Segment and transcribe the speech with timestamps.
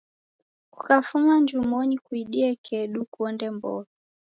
[0.73, 3.91] Kukafuma njumonyi kuidie kedu kuonde mbogha